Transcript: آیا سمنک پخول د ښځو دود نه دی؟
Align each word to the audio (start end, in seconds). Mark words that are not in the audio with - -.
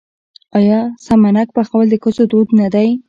آیا 0.57 0.79
سمنک 1.05 1.47
پخول 1.55 1.85
د 1.91 1.95
ښځو 2.03 2.23
دود 2.31 2.47
نه 2.59 2.67
دی؟ 2.73 2.89